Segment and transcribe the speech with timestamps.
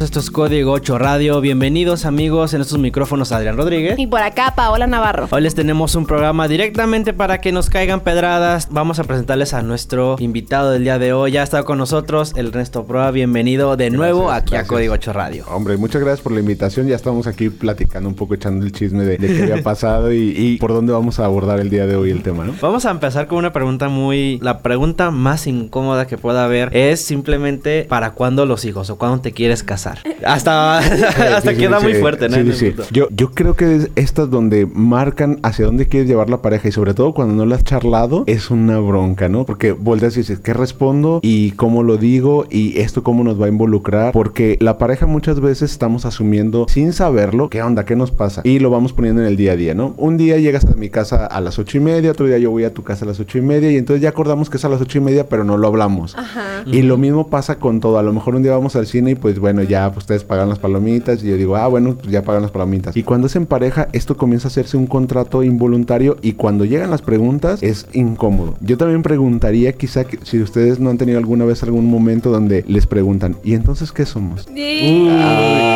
[0.00, 1.40] Esto es Código 8 Radio.
[1.40, 3.96] Bienvenidos amigos en estos micrófonos Adrián Rodríguez.
[3.96, 5.28] Y por acá Paola Navarro.
[5.30, 8.68] Hoy les tenemos un programa directamente para que nos caigan pedradas.
[8.72, 11.30] Vamos a presentarles a nuestro invitado del día de hoy.
[11.30, 13.12] Ya está con nosotros el Ernesto Proa.
[13.12, 14.68] Bienvenido de nuevo Gracias, aquí gracias.
[14.68, 15.44] a Código 8 Radio.
[15.48, 16.88] Hombre, muchas gracias por la invitación.
[16.88, 20.34] Ya estamos aquí platicando un poco, echando el chisme de, de qué había pasado y,
[20.36, 22.54] y por dónde vamos a abordar el día de hoy el tema, ¿no?
[22.60, 24.40] Vamos a empezar con una pregunta muy...
[24.42, 29.20] La pregunta más incómoda que pueda haber es simplemente ¿para cuándo los hijos o cuándo
[29.20, 29.98] te quieres casar?
[30.24, 30.78] Hasta,
[31.36, 32.00] hasta Sí, sí, queda sí, muy sí.
[32.00, 32.36] fuerte, ¿no?
[32.36, 32.74] Sí, sí.
[32.90, 36.72] Yo, yo creo que es estas donde marcan hacia dónde quieres llevar la pareja y
[36.72, 39.44] sobre todo cuando no la has charlado es una bronca, ¿no?
[39.44, 41.20] Porque volteas y dices, ¿qué respondo?
[41.22, 42.46] ¿Y cómo lo digo?
[42.50, 44.12] ¿Y esto cómo nos va a involucrar?
[44.12, 48.42] Porque la pareja muchas veces estamos asumiendo sin saberlo qué onda, qué nos pasa.
[48.44, 49.94] Y lo vamos poniendo en el día a día, ¿no?
[49.96, 52.64] Un día llegas a mi casa a las ocho y media, otro día yo voy
[52.64, 54.68] a tu casa a las ocho y media y entonces ya acordamos que es a
[54.68, 56.16] las ocho y media, pero no lo hablamos.
[56.16, 56.62] Ajá.
[56.66, 57.98] Y lo mismo pasa con todo.
[57.98, 60.58] A lo mejor un día vamos al cine y pues bueno, ya ustedes pagan las
[60.58, 62.96] palomitas y yo digo, ah, bueno, pues ya pagan las palomitas.
[62.96, 66.90] Y cuando es en pareja, esto comienza a hacerse un contrato involuntario y cuando llegan
[66.90, 68.56] las preguntas es incómodo.
[68.60, 72.64] Yo también preguntaría quizá que si ustedes no han tenido alguna vez algún momento donde
[72.66, 74.46] les preguntan, ¿y entonces qué somos?
[74.54, 75.08] Sí.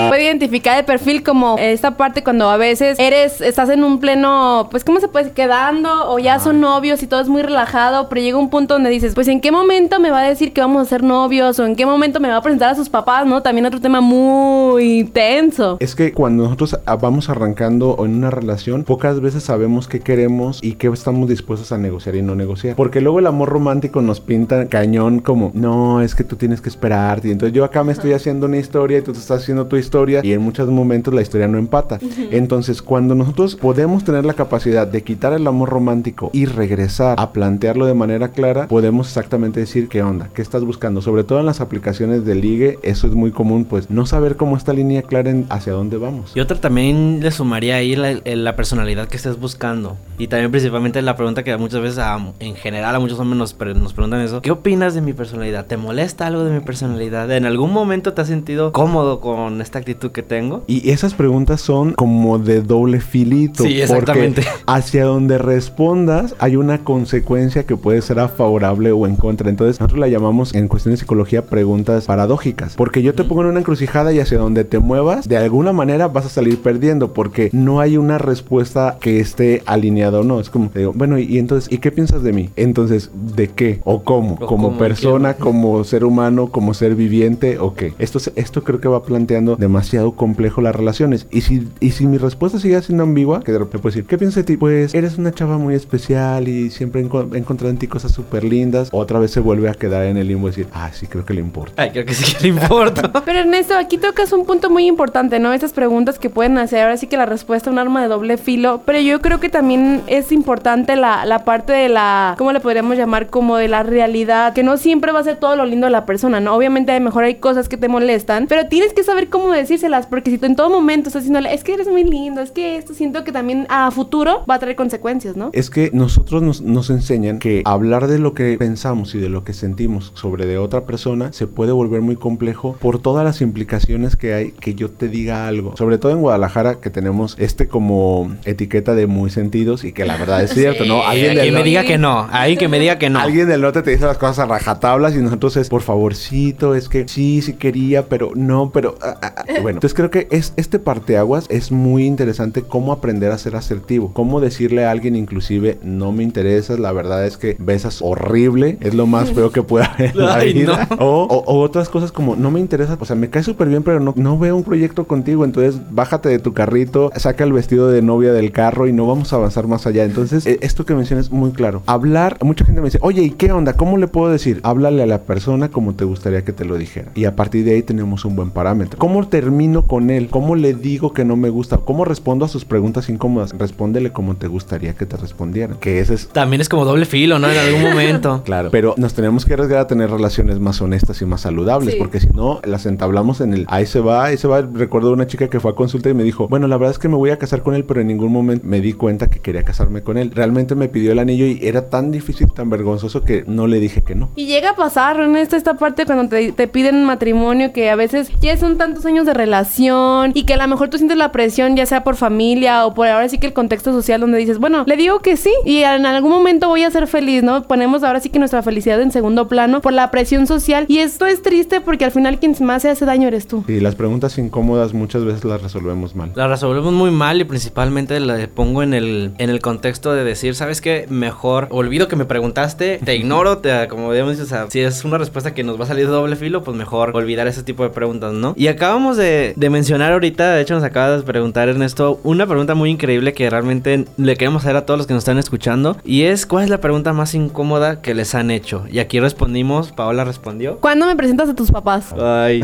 [0.08, 4.68] Puede identificar el perfil como esta parte cuando a veces eres, estás en un pleno,
[4.70, 5.32] pues ¿cómo se puede?
[5.32, 8.90] Quedando o ya son novios y todo es muy relajado, pero llega un punto donde
[8.90, 11.58] dices, pues ¿en qué momento me va a decir que vamos a ser novios?
[11.58, 13.26] O ¿en qué momento me va a presentar a sus papás?
[13.26, 13.42] ¿No?
[13.42, 15.78] También otro tema muy tenso.
[15.80, 20.60] Es que cuando nosotros ah, vamos arrancando en una relación, pocas veces sabemos qué queremos
[20.62, 22.76] y qué estamos dispuestos a negociar y no negociar.
[22.76, 26.68] Porque luego el amor romántico nos pinta cañón como, no, es que tú tienes que
[26.68, 27.28] esperarte.
[27.28, 29.76] Y entonces yo acá me estoy haciendo una historia y tú te estás haciendo tu
[29.76, 31.98] historia y en muchos momentos la historia no empata.
[32.30, 37.32] Entonces cuando nosotros podemos tener la capacidad de quitar el amor romántico y regresar a
[37.32, 41.00] plantearlo de manera clara, podemos exactamente decir qué onda, qué estás buscando.
[41.00, 44.56] Sobre todo en las aplicaciones de ligue, eso es muy común, pues no saber cómo
[44.56, 46.32] está línea clara en hacia dónde vamos.
[46.34, 49.96] Y otra también le sumaría ahí la, la personalidad que estés buscando.
[50.18, 53.54] Y también principalmente la pregunta que muchas veces, a- en general a muchos hombres nos,
[53.54, 54.42] pre- nos preguntan eso.
[54.42, 55.66] ¿Qué opinas de mi personalidad?
[55.66, 57.30] ¿Te molesta algo de mi personalidad?
[57.32, 60.64] ¿En algún momento te has sentido cómodo con esta actitud que tengo?
[60.66, 63.64] Y esas preguntas son como de doble filito.
[63.64, 64.42] Sí, exactamente.
[64.42, 69.48] Porque hacia donde respondas hay una consecuencia que puede ser a favorable o en contra.
[69.48, 72.61] Entonces nosotros la llamamos en cuestión de psicología preguntas paradójicas.
[72.76, 76.08] Porque yo te pongo en una encrucijada y hacia donde te muevas, de alguna manera
[76.08, 77.12] vas a salir perdiendo.
[77.12, 80.40] Porque no hay una respuesta que esté alineada o no.
[80.40, 82.50] Es como, te digo, bueno, y, y entonces, ¿y qué piensas de mí?
[82.56, 83.80] Entonces, ¿de qué?
[83.84, 84.34] ¿O cómo?
[84.40, 85.44] O como persona, quiero.
[85.46, 87.94] como ser humano, como ser viviente, o qué.
[87.98, 91.26] Esto, esto creo que va planteando demasiado complejo las relaciones.
[91.30, 94.18] Y si, y si mi respuesta sigue siendo ambigua, que de repente puedo decir, ¿qué
[94.18, 94.56] piensas de ti?
[94.56, 98.12] Pues eres una chava muy especial y siempre he enco- he encontrado en ti cosas
[98.12, 98.88] súper lindas.
[98.92, 101.34] Otra vez se vuelve a quedar en el limbo y decir, ah, sí, creo que
[101.34, 101.82] le importa.
[101.82, 103.10] Ay, creo que sí que le importa.
[103.24, 105.52] Pero Ernesto, aquí tocas un punto muy importante, ¿no?
[105.52, 108.36] Estas preguntas que pueden hacer, ahora sí que la respuesta es un arma de doble
[108.36, 112.60] filo, pero yo creo que también es importante la, la parte de la, ¿cómo le
[112.60, 113.28] podríamos llamar?
[113.28, 116.06] Como de la realidad, que no siempre va a ser todo lo lindo de la
[116.06, 116.54] persona, ¿no?
[116.54, 120.06] Obviamente a lo mejor hay cosas que te molestan, pero tienes que saber cómo decírselas,
[120.06, 122.76] porque si tú en todo momento estás diciéndole, es que eres muy lindo, es que
[122.76, 125.50] esto siento que también a futuro va a traer consecuencias, ¿no?
[125.52, 129.44] Es que nosotros nos, nos enseñan que hablar de lo que pensamos y de lo
[129.44, 133.40] que sentimos sobre de otra persona se puede volver muy complicado complejo por todas las
[133.40, 135.76] implicaciones que hay que yo te diga algo.
[135.76, 140.16] Sobre todo en Guadalajara que tenemos este como etiqueta de muy sentidos y que la
[140.16, 141.04] verdad es cierto, ¿no?
[141.04, 142.26] Alguien del que me diga que no.
[142.32, 143.20] Alguien que me diga que no.
[143.20, 146.88] Alguien del norte te dice las cosas a rajatablas y nosotros es, por favorcito, es
[146.88, 148.96] que sí, sí quería, pero no, pero...
[149.02, 149.44] ah, ah, ah".
[149.62, 154.12] Bueno, entonces creo que es, este parteaguas es muy interesante cómo aprender a ser asertivo.
[154.12, 158.94] Cómo decirle a alguien inclusive, no me interesas, la verdad es que besas horrible, es
[158.94, 160.88] lo más feo que puede haber en la Ay, vida.
[160.90, 160.96] no.
[160.96, 163.82] O, o- o otras cosas como, no me interesa, o sea, me cae súper bien,
[163.82, 167.88] pero no, no veo un proyecto contigo, entonces bájate de tu carrito, saca el vestido
[167.88, 170.04] de novia del carro y no vamos a avanzar más allá.
[170.04, 171.82] Entonces, eh, esto que mencionas es muy claro.
[171.86, 173.74] Hablar, mucha gente me dice, oye, ¿y qué onda?
[173.74, 174.60] ¿Cómo le puedo decir?
[174.62, 177.10] Háblale a la persona como te gustaría que te lo dijera.
[177.14, 178.98] Y a partir de ahí tenemos un buen parámetro.
[178.98, 180.28] ¿Cómo termino con él?
[180.28, 181.78] ¿Cómo le digo que no me gusta?
[181.78, 183.52] ¿Cómo respondo a sus preguntas incómodas?
[183.58, 185.76] Respóndele como te gustaría que te respondieran.
[185.78, 187.50] Que ese es También es como doble filo, ¿no?
[187.50, 188.42] En algún momento.
[188.44, 191.98] Claro, pero nos tenemos que arriesgar a tener relaciones más honestas y más saludables, Sí.
[191.98, 194.62] porque si no, las entablamos en el ahí se va, ahí se va.
[194.62, 197.08] Recuerdo una chica que fue a consulta y me dijo, bueno, la verdad es que
[197.08, 199.62] me voy a casar con él, pero en ningún momento me di cuenta que quería
[199.62, 200.30] casarme con él.
[200.34, 204.02] Realmente me pidió el anillo y era tan difícil, tan vergonzoso que no le dije
[204.02, 204.30] que no.
[204.36, 208.30] Y llega a pasar, Ernesto, esta parte cuando te, te piden matrimonio, que a veces
[208.40, 211.76] ya son tantos años de relación y que a lo mejor tú sientes la presión,
[211.76, 214.84] ya sea por familia o por ahora sí que el contexto social, donde dices, bueno,
[214.86, 217.62] le digo que sí y en algún momento voy a ser feliz, ¿no?
[217.64, 221.26] Ponemos ahora sí que nuestra felicidad en segundo plano por la presión social y esto
[221.26, 223.64] es triste porque al final quien más se hace daño eres tú.
[223.68, 226.32] Y las preguntas incómodas muchas veces las resolvemos mal.
[226.34, 230.54] La resolvemos muy mal y principalmente la pongo en el, en el contexto de decir,
[230.54, 231.06] ¿sabes qué?
[231.08, 235.18] Mejor olvido que me preguntaste, te ignoro, te, como digamos, o sea, si es una
[235.18, 237.90] respuesta que nos va a salir de doble filo, pues mejor olvidar ese tipo de
[237.90, 238.54] preguntas, ¿no?
[238.56, 242.74] Y acabamos de, de mencionar ahorita, de hecho nos acaba de preguntar Ernesto, una pregunta
[242.74, 246.22] muy increíble que realmente le queremos hacer a todos los que nos están escuchando y
[246.22, 248.84] es, ¿cuál es la pregunta más incómoda que les han hecho?
[248.90, 250.78] Y aquí respondimos, Paola respondió.
[250.78, 252.01] ¿Cuándo me presentas a tus papás?
[252.20, 252.62] Ay.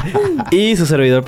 [0.50, 1.24] y su servidor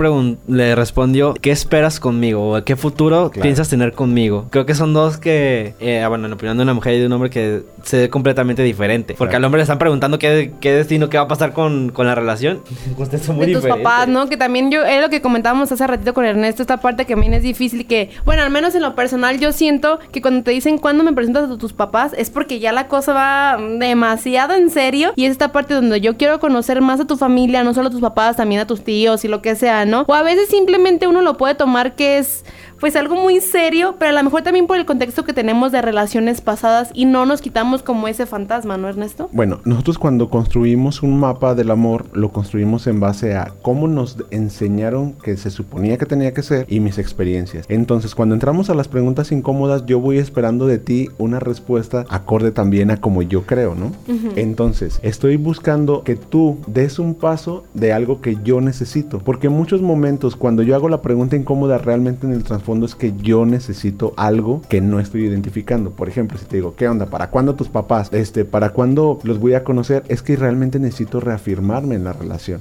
[0.48, 2.56] le respondió, ¿qué esperas conmigo?
[2.56, 3.42] ¿O qué futuro Claro.
[3.42, 4.46] piensas tener conmigo?
[4.50, 7.06] Creo que son dos que, eh, bueno, en la opinión de una mujer y de
[7.06, 9.14] un hombre que se ve completamente diferente.
[9.16, 9.42] Porque Claro.
[9.42, 12.14] al hombre le están preguntando qué, qué destino, qué va a pasar con, con la
[12.14, 12.62] relación.
[12.96, 14.28] Ustedes son muy de tus papás, ¿no?
[14.28, 17.34] Que también yo, es lo que comentábamos hace ratito con Ernesto, esta parte que también
[17.34, 20.78] es difícil, que, bueno, al menos en lo personal yo siento que cuando te dicen
[20.78, 25.12] cuándo me presentas a tus papás, es porque ya la cosa va demasiado en serio
[25.16, 27.90] y es esta parte donde yo quiero conocer más a tu familia, no solo a
[27.90, 30.04] tus papás, también a tus tíos y lo que sea, ¿no?
[30.08, 32.44] O a veces simplemente uno lo puede tomar que es
[32.82, 35.80] pues algo muy serio, pero a lo mejor también por el contexto que tenemos de
[35.80, 39.30] relaciones pasadas y no nos quitamos como ese fantasma, ¿no, Ernesto?
[39.30, 44.16] Bueno, nosotros cuando construimos un mapa del amor, lo construimos en base a cómo nos
[44.32, 47.66] enseñaron que se suponía que tenía que ser y mis experiencias.
[47.68, 52.50] Entonces, cuando entramos a las preguntas incómodas, yo voy esperando de ti una respuesta acorde
[52.50, 53.92] también a como yo creo, ¿no?
[54.34, 59.20] Entonces, estoy buscando que tú des un paso de algo que yo necesito.
[59.20, 62.42] Porque en muchos momentos, cuando yo hago la pregunta incómoda, realmente en el
[62.72, 65.90] trasfondo es que yo necesito algo que no estoy identificando.
[65.90, 67.06] Por ejemplo, si te digo, ¿qué onda?
[67.06, 68.08] ¿Para cuándo tus papás?
[68.12, 70.04] Este, ¿para cuándo los voy a conocer?
[70.08, 72.60] Es que realmente necesito reafirmarme en la relación.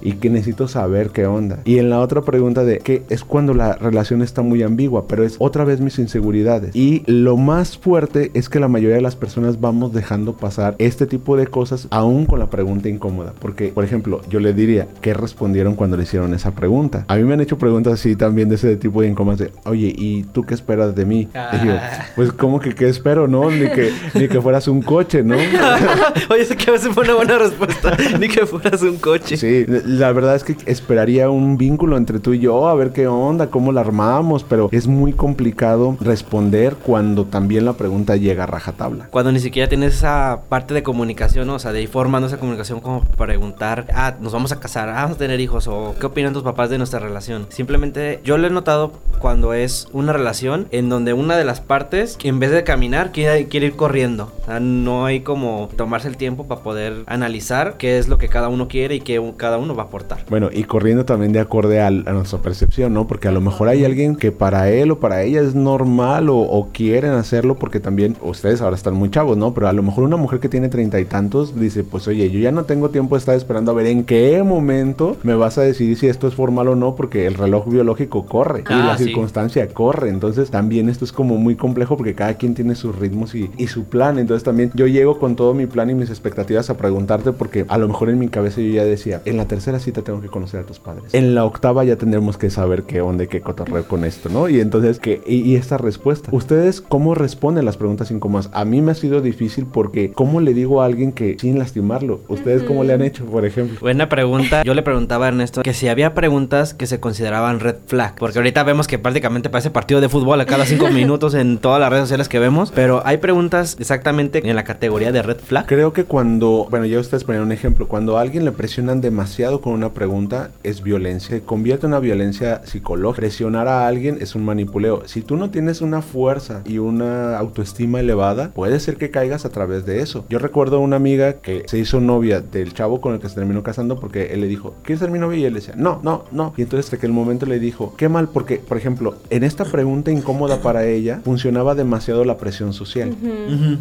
[0.00, 1.60] Y que necesito saber qué onda.
[1.64, 5.24] Y en la otra pregunta de que es cuando la relación está muy ambigua, pero
[5.24, 6.74] es otra vez mis inseguridades.
[6.74, 11.06] Y lo más fuerte es que la mayoría de las personas vamos dejando pasar este
[11.06, 13.34] tipo de cosas aún con la pregunta incómoda.
[13.38, 17.04] Porque, por ejemplo, yo le diría, ¿qué respondieron cuando le hicieron esa pregunta?
[17.08, 20.22] A mí me han hecho preguntas así también de ese tipo de de, oye, ¿y
[20.24, 21.28] tú qué esperas de mí?
[21.52, 21.78] Y digo,
[22.14, 23.50] pues como que qué espero, ¿no?
[23.50, 25.36] Ni que, ni que fueras un coche, ¿no?
[26.30, 27.96] Oye, eso que a veces fue una buena respuesta.
[28.20, 29.36] Ni que fueras un coche.
[29.36, 33.06] Sí, la verdad es que esperaría un vínculo entre tú y yo, a ver qué
[33.06, 38.46] onda, cómo la armamos, pero es muy complicado responder cuando también la pregunta llega a
[38.46, 39.08] rajatabla.
[39.10, 41.54] Cuando ni siquiera tienes esa parte de comunicación, ¿no?
[41.54, 45.02] o sea, de ir formando esa comunicación como preguntar, ah, nos vamos a casar, ah,
[45.02, 47.46] vamos a tener hijos, o qué opinan tus papás de nuestra relación.
[47.48, 52.18] Simplemente yo lo he notado cuando es una relación en donde una de las partes,
[52.22, 54.32] en vez de caminar, quiere, ir corriendo.
[54.46, 58.48] Sea, no hay como tomarse el tiempo para poder analizar qué es lo que cada
[58.48, 60.24] uno quiere y qué cada uno va a aportar.
[60.30, 63.06] Bueno, y corriendo también de acorde al- a, nuestra percepción, ¿no?
[63.06, 66.36] Porque a lo mejor hay alguien que para él o para ella es normal o,
[66.38, 69.52] o quieren hacerlo porque también ustedes ahora están muy chavos, ¿no?
[69.54, 72.38] Pero a lo mejor una mujer que tiene treinta y tantos dice, pues oye, yo
[72.38, 75.62] ya no tengo tiempo de estar esperando a ver en qué momento me vas a
[75.62, 78.98] decidir si esto es formal o no porque el reloj biológico corre y Ah, la
[78.98, 79.04] sí.
[79.04, 80.08] circunstancia corre.
[80.08, 83.66] Entonces también esto es como muy complejo porque cada quien tiene sus ritmos y, y
[83.68, 84.18] su plan.
[84.18, 87.78] Entonces también yo llego con todo mi plan y mis expectativas a preguntarte porque a
[87.78, 90.60] lo mejor en mi cabeza yo ya decía, en la tercera cita tengo que conocer
[90.60, 91.14] a tus padres.
[91.14, 94.48] En la octava ya tendremos que saber qué onda y qué cotorreo con esto, ¿no?
[94.48, 96.28] Y entonces, que y, y esta respuesta.
[96.32, 98.50] ¿Ustedes cómo responden las preguntas incómodas?
[98.52, 102.20] A mí me ha sido difícil porque ¿cómo le digo a alguien que sin lastimarlo?
[102.28, 103.56] ¿Ustedes cómo le han hecho, por ejemplo?
[103.56, 103.80] ejemplo.
[103.80, 104.62] Buena pregunta.
[104.62, 108.16] Yo le preguntaba a Ernesto que si había preguntas que se consideraban red flag.
[108.18, 111.80] Porque ahorita vemos que prácticamente parece partido de fútbol a cada cinco minutos en todas
[111.80, 112.72] las redes sociales que vemos.
[112.74, 115.66] Pero hay preguntas exactamente en la categoría de red flag.
[115.66, 119.60] Creo que cuando, bueno, ya ustedes ponen un ejemplo, cuando a alguien le presionan demasiado
[119.60, 121.36] con una pregunta, es violencia.
[121.36, 123.16] Se convierte en una violencia psicológica.
[123.16, 125.02] Presionar a alguien es un manipuleo.
[125.06, 129.50] Si tú no tienes una fuerza y una autoestima elevada, puede ser que caigas a
[129.50, 130.24] través de eso.
[130.28, 133.62] Yo recuerdo una amiga que se hizo novia del chavo con el que se terminó
[133.62, 135.38] casando porque él le dijo, ¿quieres ser mi novia?
[135.38, 136.52] Y él decía, no, no, no.
[136.56, 139.64] Y entonces hasta que el momento le dijo, qué mal, porque, por ejemplo, en esta
[139.64, 143.14] pregunta incómoda para ella, funcionaba demasiado la presión social.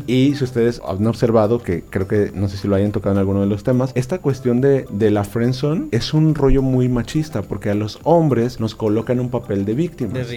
[0.07, 3.19] Y si ustedes han observado, que creo que no sé si lo hayan tocado en
[3.19, 7.41] alguno de los temas, esta cuestión de, de la friendzone es un rollo muy machista
[7.41, 10.27] porque a los hombres nos colocan un papel de víctimas.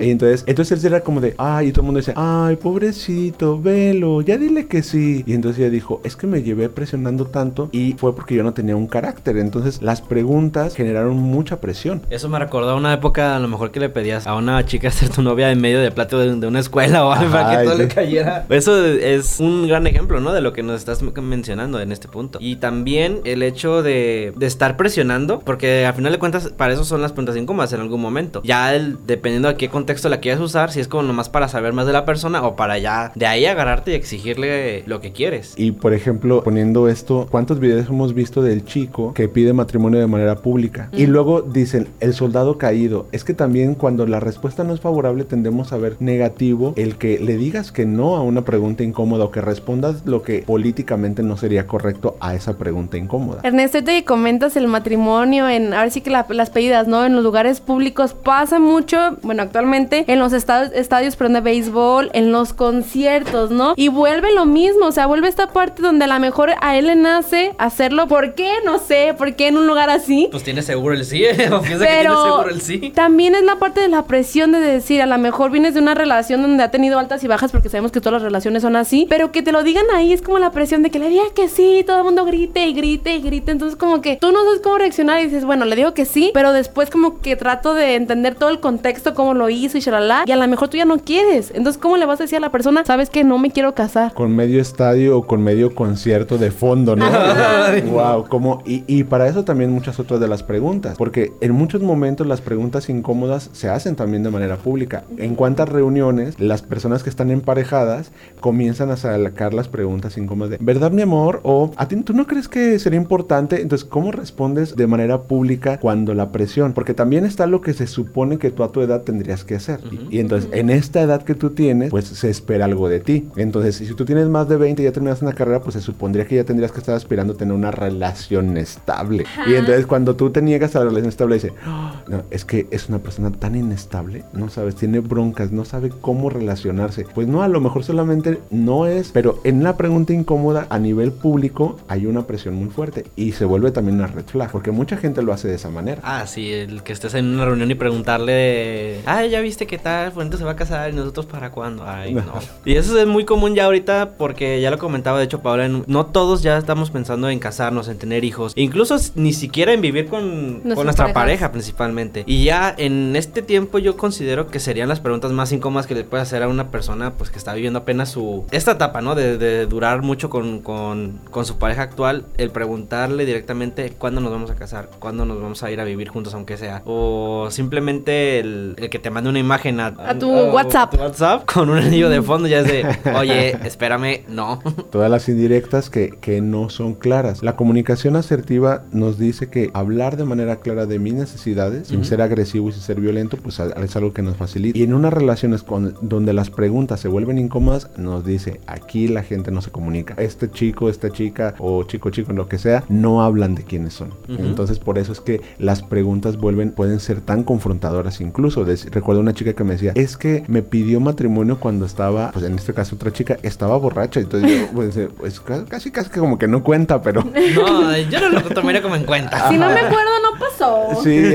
[0.00, 3.60] Y entonces, entonces él era como de, ay, y todo el mundo dice, ay, pobrecito,
[3.60, 5.22] velo, ya dile que sí.
[5.26, 8.52] Y entonces ella dijo, es que me llevé presionando tanto y fue porque yo no
[8.52, 9.36] tenía un carácter.
[9.36, 12.02] Entonces las preguntas generaron mucha presión.
[12.10, 14.90] Eso me recordó a una época a lo mejor que le pedías a una chica
[14.90, 17.64] ser tu novia en medio de plato de, de una escuela o algo para que
[17.64, 17.82] todo sí.
[17.82, 18.46] le cayera.
[18.48, 20.32] Eso es un gran ejemplo, ¿no?
[20.32, 22.38] De lo que nos estás mencionando en este punto.
[22.40, 26.84] Y también el hecho de, de estar presionando, porque al final de cuentas para eso
[26.84, 28.42] son las preguntas incómodas en algún momento.
[28.44, 31.72] Ya el, dependiendo de qué contexto la quieras usar, si es como nomás para saber
[31.72, 35.54] más de la persona o para ya de ahí agarrarte y exigirle lo que quieres.
[35.56, 40.06] Y por ejemplo, poniendo esto, ¿cuántos videos hemos visto del chico que pide matrimonio de
[40.06, 40.88] manera pública?
[40.92, 43.06] Y luego dicen, el soldado caído.
[43.12, 47.18] Es que también cuando la respuesta no es favorable tendemos a ver negativo el que
[47.18, 51.36] le digas que no a una pregunta incómoda o que respondas lo que políticamente no
[51.36, 53.40] sería correcto a esa pregunta incómoda.
[53.42, 57.04] Ernesto, que comentas el matrimonio, en ahora sí que la- las pedidas, ¿no?
[57.04, 62.10] En los lugares públicos pasa mucho, bueno, actualmente en los estadios, estadios perdón, de béisbol,
[62.12, 63.74] en los conciertos, ¿no?
[63.76, 66.86] Y vuelve lo mismo, o sea, vuelve esta parte donde a lo mejor a él
[66.88, 68.06] le nace hacerlo.
[68.08, 68.50] ¿Por qué?
[68.64, 70.28] No sé, ¿por qué en un lugar así?
[70.30, 72.92] Pues tiene seguro el sí, que tiene Pero seguro el sí.
[72.94, 75.94] también es la parte de la presión de decir, a lo mejor vienes de una
[75.94, 79.06] relación donde ha tenido altas y bajas, porque sabemos que todas las relaciones son así,
[79.12, 81.46] pero que te lo digan ahí es como la presión de que le diga que
[81.46, 84.62] sí, todo el mundo grite y grite y grite, entonces como que tú no sabes
[84.62, 87.96] cómo reaccionar y dices, bueno, le digo que sí, pero después como que trato de
[87.96, 90.86] entender todo el contexto, cómo lo hizo y shalala, y a lo mejor tú ya
[90.86, 93.50] no quieres, entonces ¿cómo le vas a decir a la persona, sabes que no me
[93.50, 94.14] quiero casar?
[94.14, 97.04] Con medio estadio o con medio concierto de fondo, ¿no?
[97.90, 101.82] wow, como y, y para eso también muchas otras de las preguntas, porque en muchos
[101.82, 105.04] momentos las preguntas incómodas se hacen también de manera pública.
[105.18, 110.58] En cuántas reuniones las personas que están emparejadas comienzan a sacar las preguntas incómodas de,
[110.60, 111.40] ¿verdad mi amor?
[111.44, 113.60] O ¿a ti tú no crees que sería importante?
[113.60, 116.72] Entonces, ¿cómo respondes de manera pública cuando la presión?
[116.72, 119.80] Porque también está lo que se supone que tú a tu edad tendrías que hacer.
[120.10, 123.28] Y entonces, en esta edad que tú tienes, pues se espera algo de ti.
[123.36, 126.26] Entonces, si tú tienes más de 20 y ya terminaste una carrera, pues se supondría
[126.26, 129.24] que ya tendrías que estar aspirando a tener una relación estable.
[129.46, 132.66] Y entonces, cuando tú te niegas a la relación estable, dice, "Ah, no, es que
[132.70, 137.06] es una persona tan inestable, no sabes, tiene broncas, no sabe cómo relacionarse.
[137.14, 141.12] Pues no, a lo mejor solamente no es, pero en la pregunta incómoda a nivel
[141.12, 144.96] público hay una presión muy fuerte y se vuelve también una red flag, porque mucha
[144.96, 146.00] gente lo hace de esa manera.
[146.04, 150.12] Ah, sí, el que estés en una reunión y preguntarle, ay, ya viste qué tal,
[150.12, 151.84] Fuente se va a casar y nosotros para cuándo.
[151.86, 152.22] Ay, no.
[152.64, 155.84] Y eso es muy común ya ahorita porque ya lo comentaba, de hecho, Paula, en-
[155.86, 160.06] no todos ya estamos pensando en casarnos, en tener hijos, incluso ni siquiera en vivir
[160.08, 161.12] con, con nuestra parejas.
[161.14, 162.24] pareja principalmente.
[162.26, 166.04] Y ya en este tiempo yo considero que serían las preguntas más incómodas que le
[166.04, 168.44] puede hacer a una persona pues que está viviendo apenas su...
[168.50, 169.14] Esta etapa, ¿no?
[169.14, 174.32] De, de durar mucho con, con, con su pareja actual, el preguntarle directamente cuándo nos
[174.32, 176.82] vamos a casar, cuándo nos vamos a ir a vivir juntos, aunque sea.
[176.84, 180.94] O simplemente el, el que te mande una imagen a, A tu WhatsApp.
[180.94, 182.84] a WhatsApp con un anillo de fondo ya es de,
[183.16, 184.60] oye, espérame, no.
[184.90, 187.42] Todas las indirectas que, que no son claras.
[187.44, 192.20] La comunicación asertiva nos dice que hablar de manera clara de mis necesidades, sin ser
[192.20, 194.76] agresivo y sin ser violento, pues es algo que nos facilita.
[194.76, 199.22] Y en unas relaciones con, donde las preguntas se vuelven incómodas, nos dice, aquí la
[199.22, 200.14] gente no se comunica.
[200.16, 204.10] Este chico, esta chica o chico, chico, lo que sea, no hablan de quiénes son.
[204.28, 208.64] Entonces por eso es que las preguntas vuelven, pueden ser tan confrontadoras incluso.
[208.66, 212.44] Dec- recuerdo una chica que me decía, es que me pidió matrimonio cuando estaba, pues
[212.44, 214.20] en este caso otra chica, estaba borracha.
[214.20, 217.22] Entonces yo, pues, pues, ca- casi, casi que como que no cuenta, pero...
[217.54, 219.48] No, yo no lo tomaría como en cuenta.
[219.48, 221.02] Si no me acuerdo, no pasó.
[221.02, 221.34] Sí,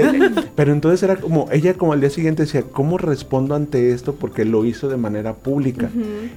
[0.56, 4.16] pero entonces era como, ella como al día siguiente decía, ¿cómo respondo ante esto?
[4.16, 5.90] Porque lo hizo de manera pública.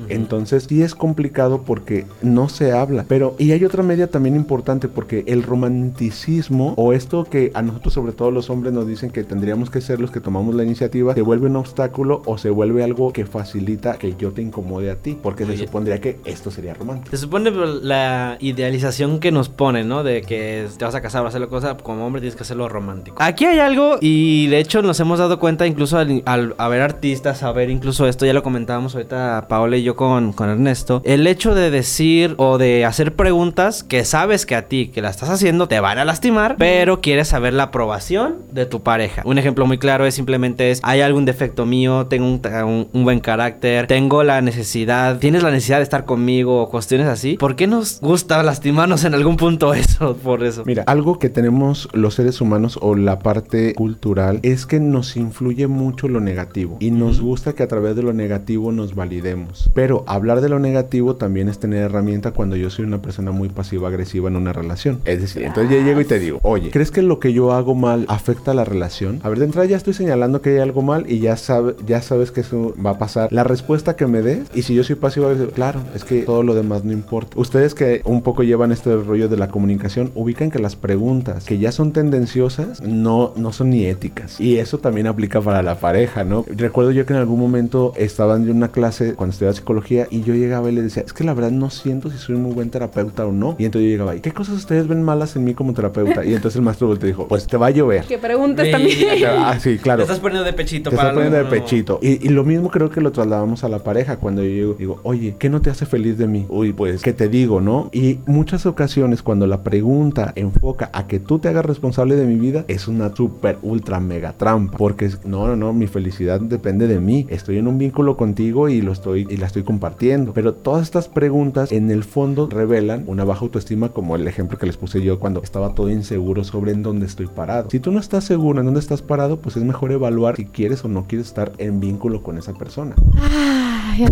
[0.08, 3.04] Entonces sí es complicado porque no se habla.
[3.08, 7.94] Pero, y hay otra media también importante porque el romanticismo o esto que a nosotros
[7.94, 11.14] sobre todo los hombres nos dicen que tendríamos que ser los que tomamos la iniciativa,
[11.14, 14.96] se vuelve un obstáculo o se vuelve algo que facilita que yo te incomode a
[14.96, 15.18] ti.
[15.22, 17.10] Porque se supondría que esto sería romántico.
[17.10, 20.02] Se supone pues, la idealización que nos ponen, ¿no?
[20.02, 22.42] De que te vas a casar, vas a hacer la cosa, como hombre tienes que
[22.42, 23.16] hacerlo romántico.
[23.20, 26.80] Aquí hay algo, y de hecho nos hemos dado cuenta incluso al, al- a ver
[26.82, 30.79] artistas, a ver incluso esto, ya lo comentábamos ahorita Paola y yo con, con Ernesto,
[31.04, 35.10] el hecho de decir o de hacer preguntas que sabes que a ti, que la
[35.10, 39.22] estás haciendo, te van a lastimar, pero quieres saber la aprobación de tu pareja.
[39.24, 43.04] Un ejemplo muy claro es simplemente es, hay algún defecto mío, tengo un, un- un
[43.04, 47.36] buen carácter, tengo la necesidad, tienes la necesidad de estar conmigo, o cuestiones así.
[47.36, 50.16] ¿Por qué nos gusta lastimarnos en algún punto eso?
[50.16, 50.62] Por eso.
[50.66, 55.66] Mira, algo que tenemos los seres humanos o la parte cultural es que nos influye
[55.66, 59.70] mucho lo negativo y nos gusta que a través de lo negativo nos validemos.
[59.74, 60.69] Pero hablar de lo negativo
[61.16, 65.00] también es tener herramienta cuando yo soy una persona muy pasiva agresiva en una relación.
[65.04, 67.74] Es decir, entonces yo llego y te digo, oye, ¿crees que lo que yo hago
[67.74, 69.20] mal afecta a la relación?
[69.22, 72.02] A ver, de entrada ya estoy señalando que hay algo mal y ya, sabe, ya
[72.02, 73.32] sabes que eso va a pasar.
[73.32, 76.42] La respuesta que me des y si yo soy pasivo agresivo, claro, es que todo
[76.42, 77.38] lo demás no importa.
[77.38, 81.58] Ustedes que un poco llevan este rollo de la comunicación, ubican que las preguntas que
[81.58, 84.40] ya son tendenciosas no, no son ni éticas.
[84.40, 86.44] Y eso también aplica para la pareja, ¿no?
[86.48, 90.34] Recuerdo yo que en algún momento estaba en una clase cuando estudiaba psicología y yo
[90.50, 92.70] llegaba y le decía, es que la verdad no siento si soy un muy buen
[92.70, 93.54] terapeuta o no.
[93.58, 96.24] Y entonces yo llegaba, ¿y qué cosas ustedes ven malas en mí como terapeuta?
[96.24, 98.04] Y entonces el maestro te dijo, pues te va a llover.
[98.04, 98.72] Que preguntas Sí.
[98.72, 98.98] también.
[99.30, 99.98] Ah, sí, claro.
[99.98, 101.98] Te estás poniendo de pechito Te para estás poniendo de pechito.
[102.02, 105.00] Y, y lo mismo creo que lo trasladamos a la pareja cuando yo digo, digo,
[105.04, 106.46] oye, ¿qué no te hace feliz de mí?
[106.48, 107.88] Uy, pues, ¿qué te digo, no?
[107.92, 112.36] Y muchas ocasiones cuando la pregunta enfoca a que tú te hagas responsable de mi
[112.36, 114.76] vida, es una súper, ultra, mega trampa.
[114.78, 117.26] Porque, no, no, no, mi felicidad depende de mí.
[117.30, 120.32] Estoy en un vínculo contigo y lo estoy, y la estoy compartiendo.
[120.40, 124.64] Pero todas estas preguntas en el fondo revelan una baja autoestima como el ejemplo que
[124.64, 127.68] les puse yo cuando estaba todo inseguro sobre en dónde estoy parado.
[127.68, 130.82] Si tú no estás seguro en dónde estás parado, pues es mejor evaluar si quieres
[130.82, 132.94] o no quieres estar en vínculo con esa persona.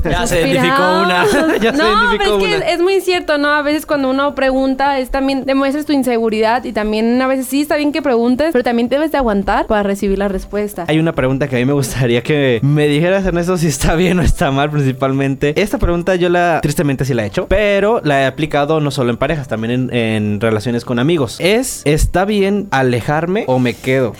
[0.04, 0.48] Ay, Ya se suspiramos.
[0.68, 1.58] identificó una.
[1.60, 3.48] Ya se no, identificó pero es que es, es muy cierto, ¿no?
[3.48, 7.60] A veces cuando uno pregunta es también demuestras tu inseguridad y también a veces sí
[7.62, 10.84] está bien que preguntes, pero también debes de aguantar para recibir la respuesta.
[10.88, 14.18] Hay una pregunta que a mí me gustaría que me dijeras, Ernesto, si está bien
[14.18, 15.60] o está mal, principalmente.
[15.60, 19.10] Esta pregunta yo la, tristemente sí la he hecho, pero la he aplicado no solo
[19.10, 21.36] en parejas, también en, en relaciones con amigos.
[21.40, 24.14] Es, ¿está bien alejarme o me quedo?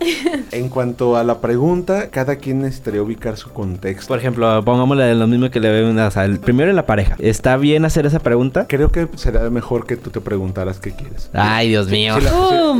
[0.52, 4.08] en cuanto a la pregunta, cada quien necesitaría ubicar su contexto.
[4.08, 7.16] Por ejemplo, pongámosle lo mismo que le ven, o sea, el primero en la pareja.
[7.18, 8.66] ¿Está bien hacer esa pregunta?
[8.68, 11.30] Creo que sería mejor que tú te preguntaras qué quieres.
[11.32, 12.16] Ay, Dios mío.
[12.18, 12.30] Si, la-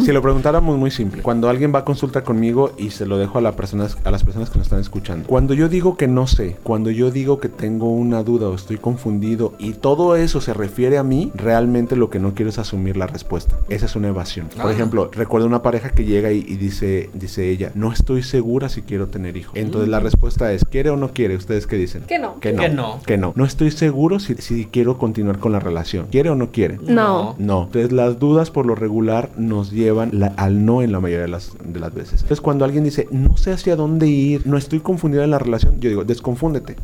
[0.00, 3.18] si- si lo preguntáramos muy simple, cuando alguien va a consulta conmigo y se lo
[3.18, 6.08] dejo a, la personas, a las personas que nos están escuchando, cuando yo digo que
[6.08, 10.40] no sé, cuando yo digo que tengo una duda o estoy confundido y todo eso
[10.40, 13.56] se refiere a mí, realmente lo que no quiero es asumir la respuesta.
[13.68, 14.48] Esa es una evasión.
[14.60, 16.77] Por ejemplo, recuerdo una pareja que llega y, y dice,
[17.14, 19.56] dice ella, no estoy segura si quiero tener hijos.
[19.56, 21.36] Entonces la respuesta es, ¿quiere o no quiere?
[21.36, 22.02] ¿Ustedes qué dicen?
[22.06, 22.38] Que no.
[22.40, 22.62] Que no.
[22.62, 23.00] Que no.
[23.06, 23.32] Que no.
[23.36, 26.06] No estoy seguro si, si quiero continuar con la relación.
[26.10, 26.78] ¿Quiere o no quiere?
[26.82, 27.34] No.
[27.38, 31.22] No, entonces las dudas por lo regular nos llevan la- al no en la mayoría
[31.22, 32.22] de las, de las veces.
[32.22, 35.80] Entonces cuando alguien dice, no sé hacia dónde ir, no estoy confundido en la relación,
[35.80, 36.76] yo digo, desconfúndete.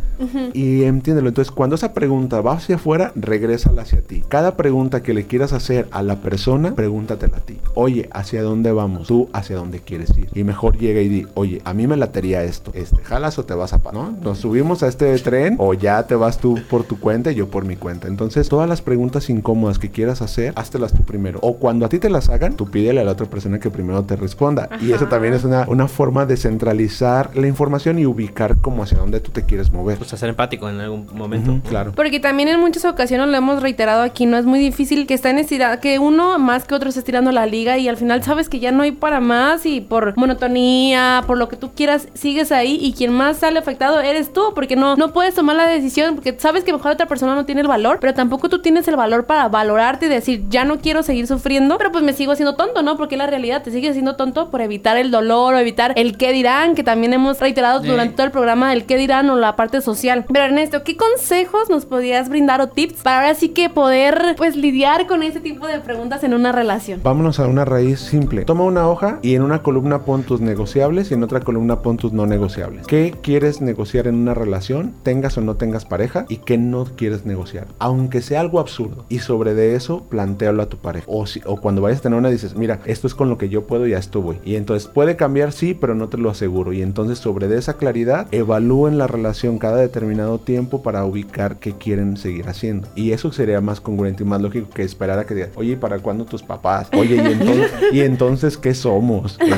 [0.53, 1.29] Y entiéndelo.
[1.29, 4.23] Entonces cuando esa pregunta va hacia afuera, regrésala hacia ti.
[4.29, 7.59] Cada pregunta que le quieras hacer a la persona, pregúntatela a ti.
[7.75, 9.09] Oye, ¿hacia dónde vamos?
[9.09, 10.29] Tú, ¿hacia dónde quieres ir?
[10.35, 12.71] Y mejor llega y di, oye, a mí me latería esto.
[12.75, 13.93] Este, ¿jalas o te vas a pa-?
[13.93, 14.15] ¿No?
[14.23, 17.49] Nos subimos a este tren o ya te vas tú por tu cuenta y yo
[17.49, 18.09] por mi cuenta.
[18.09, 21.39] Entonces, todas las preguntas incómodas que quieras hacer, háztelas tú primero.
[21.43, 24.03] O cuando a ti te las hagan, tú pídele a la otra persona que primero
[24.05, 24.69] te responda.
[24.81, 28.99] Y eso también es una, una forma de centralizar la información y ubicar como hacia
[28.99, 29.99] dónde tú te quieres mover.
[29.99, 31.61] Pues a ser empático en algún momento.
[31.69, 31.93] Claro.
[31.95, 35.31] Porque también en muchas ocasiones lo hemos reiterado aquí, no es muy difícil que está
[35.31, 38.49] en estira- que uno más que otro esté estirando la liga y al final sabes
[38.49, 42.53] que ya no hay para más y por monotonía, por lo que tú quieras, sigues
[42.53, 46.15] ahí y quien más sale afectado eres tú, porque no, no puedes tomar la decisión,
[46.15, 48.97] porque sabes que mejor otra persona no tiene el valor, pero tampoco tú tienes el
[48.97, 52.55] valor para valorarte y decir, ya no quiero seguir sufriendo, pero pues me sigo haciendo
[52.55, 52.97] tonto, ¿no?
[52.97, 56.33] Porque la realidad te sigues haciendo tonto por evitar el dolor o evitar el qué
[56.33, 57.89] dirán, que también hemos reiterado Sí.
[57.89, 60.25] durante todo el programa, el qué dirán o la parte social.
[60.33, 64.57] Pero Ernesto, ¿qué consejos nos podrías brindar o tips para ahora sí que poder pues
[64.57, 67.01] lidiar con ese tipo de preguntas en una relación?
[67.03, 68.45] Vámonos a una raíz simple.
[68.45, 71.97] Toma una hoja y en una columna pon tus negociables y en otra columna pon
[71.97, 72.87] tus no negociables.
[72.87, 77.27] ¿Qué quieres negociar en una relación, tengas o no tengas pareja, y qué no quieres
[77.27, 77.67] negociar?
[77.81, 79.07] Aunque sea algo absurdo.
[79.09, 81.07] Y sobre de eso, plantealo a tu pareja.
[81.09, 83.49] O, si, o cuando vayas a tener una, dices, mira, esto es con lo que
[83.49, 84.39] yo puedo y a esto voy.
[84.45, 86.73] Y entonces puede cambiar, sí, pero no te lo aseguro.
[86.73, 91.73] Y entonces sobre de esa claridad, evalúen la relación cada determinado tiempo para ubicar qué
[91.73, 92.89] quieren seguir haciendo.
[92.95, 95.77] Y eso sería más congruente y más lógico que esperar a que digas, oye, ¿y
[95.77, 96.89] ¿para cuándo tus papás?
[96.97, 99.39] Oye, ¿y entonces, ¿y entonces qué somos?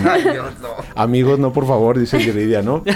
[0.94, 2.82] Amigos, no, por favor, dice Yuridia, ¿no?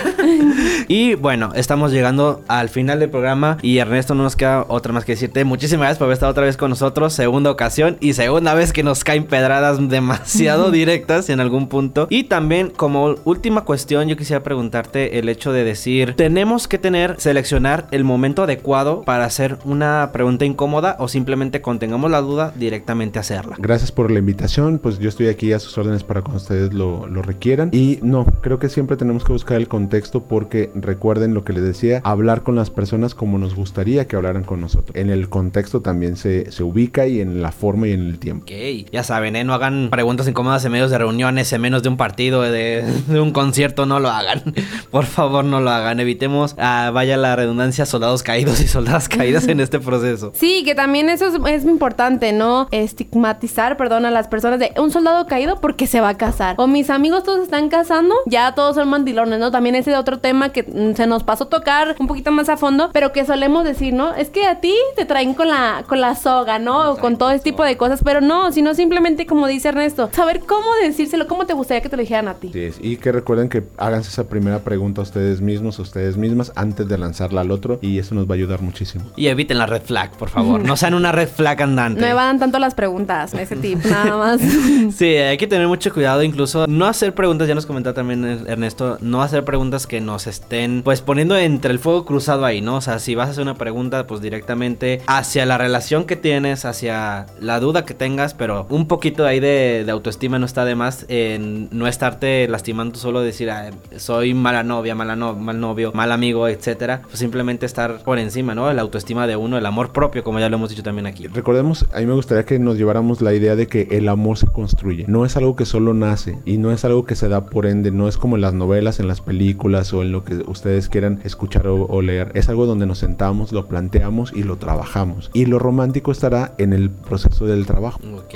[0.88, 5.04] Y bueno, estamos llegando al final del programa y Ernesto no nos queda otra más
[5.04, 8.54] que decirte muchísimas gracias por haber estado otra vez con nosotros, segunda ocasión y segunda
[8.54, 12.08] vez que nos caen pedradas demasiado directas en algún punto.
[12.10, 17.14] Y también como última cuestión yo quisiera preguntarte el hecho de decir, tenemos que tener,
[17.20, 23.20] seleccionar el momento adecuado para hacer una pregunta incómoda o simplemente contengamos la duda directamente
[23.20, 23.54] hacerla.
[23.60, 26.89] Gracias por la invitación, pues yo estoy aquí a sus órdenes para cuando ustedes lo,
[27.10, 27.70] lo requieran.
[27.72, 31.62] Y no, creo que siempre tenemos que buscar el contexto porque recuerden lo que les
[31.62, 34.96] decía, hablar con las personas como nos gustaría que hablaran con nosotros.
[34.96, 38.44] En el contexto también se, se ubica y en la forma y en el tiempo.
[38.44, 39.44] Ok, ya saben, ¿eh?
[39.44, 43.20] no hagan preguntas incómodas en medios de reuniones, en menos de un partido, de, de
[43.20, 44.54] un concierto, no lo hagan.
[44.90, 46.00] Por favor, no lo hagan.
[46.00, 50.32] Evitemos, ah, vaya la redundancia, soldados caídos y soldadas caídas en este proceso.
[50.40, 52.66] Sí, que también eso es, es importante, ¿no?
[52.70, 56.54] Estigmatizar, perdón, a las personas de un soldado caído porque se va a casar.
[56.58, 59.50] O mis amigos todos están casando, ya todos son mandilones, ¿no?
[59.50, 62.56] También ese otro tema que mm, se nos pasó a tocar un poquito más a
[62.56, 64.14] fondo, pero que solemos decir, ¿no?
[64.14, 66.92] Es que a ti te traen con la, con la soga, ¿no?
[66.92, 70.40] O con todo este tipo de cosas, pero no, sino simplemente como dice Ernesto, saber
[70.40, 72.52] cómo decírselo, cómo te gustaría que te lo dijeran a ti.
[72.80, 76.88] Y que recuerden que háganse esa primera pregunta a ustedes mismos, a ustedes mismas, antes
[76.88, 77.78] de lanzarla al otro.
[77.82, 79.04] Y eso nos va a ayudar muchísimo.
[79.16, 80.62] Y eviten la red flag, por favor.
[80.62, 82.00] No sean una red flag andante.
[82.00, 84.40] No me van tanto las preguntas, ese tip, nada más.
[84.90, 88.48] Sí, hay que tener mucho cuidado, incluso no hacer preguntas, ya nos comentaba también Er-
[88.48, 92.76] Ernesto, no hacer preguntas que nos estén pues poniendo entre el fuego cruzado ahí, ¿no?
[92.76, 96.64] O sea, si vas a hacer una pregunta pues directamente hacia la relación que tienes,
[96.64, 101.04] hacia la duda que tengas, pero un poquito ahí de, autoestima no está de más
[101.08, 106.12] en no estarte lastimando solo decir, "Ah, soy mala novia, mala no, mal novio, mal
[106.12, 108.72] amigo, etcétera, pues simplemente estar por encima, ¿no?
[108.72, 111.26] La autoestima de uno, el amor propio, como ya lo hemos dicho también aquí.
[111.26, 114.46] Recordemos, a mí me gustaría que nos lleváramos la idea de que el amor se
[114.46, 115.04] construye.
[115.08, 117.92] No es algo que solo nace y no es algo que se da por ende.
[117.92, 121.20] No es como en las novelas, en las películas o en lo que ustedes quieran
[121.22, 122.32] escuchar o, o leer.
[122.34, 125.30] Es algo donde nos sentamos, lo planteamos y lo trabajamos.
[125.32, 128.00] Y lo romántico estará en el proceso del trabajo.
[128.16, 128.34] Ok,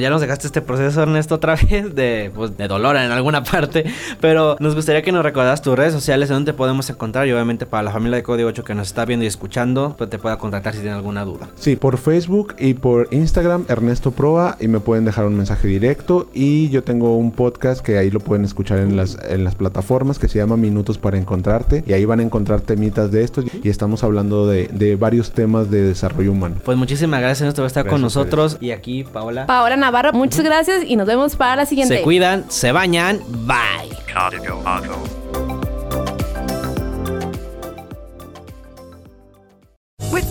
[0.00, 3.84] ya nos dejaste este proceso, Ernesto, otra vez de, pues, de dolor en alguna parte,
[4.20, 7.66] pero nos gustaría que nos recordaras tus redes sociales, donde te podemos encontrar y obviamente
[7.66, 10.38] para la familia de Código 8 que nos está viendo y escuchando, pues te pueda
[10.38, 11.48] contactar si tiene alguna duda.
[11.56, 16.28] Sí, por Facebook y por Instagram, Ernesto Proa, y me pueden dejar un mensaje directo.
[16.32, 20.18] Y yo tengo un podcast que ahí lo pueden escuchar en las, en las plataformas
[20.18, 21.84] que se llama Minutos para Encontrarte.
[21.86, 23.44] Y ahí van a encontrar temitas de estos.
[23.62, 26.56] Y estamos hablando de, de varios temas de desarrollo humano.
[26.64, 29.46] Pues muchísimas gracias, por estar con Gracias nosotros y aquí, Paola.
[29.46, 31.98] Paola Navarro, muchas gracias y nos vemos para la siguiente.
[31.98, 33.96] Se cuidan, se bañan, bye.